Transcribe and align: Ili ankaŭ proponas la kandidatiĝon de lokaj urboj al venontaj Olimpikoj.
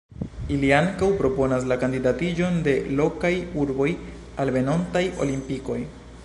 Ili 0.53 0.69
ankaŭ 0.77 1.09
proponas 1.19 1.67
la 1.71 1.77
kandidatiĝon 1.83 2.57
de 2.69 2.73
lokaj 3.01 3.33
urboj 3.65 3.91
al 4.45 4.53
venontaj 4.57 5.05
Olimpikoj. 5.29 5.79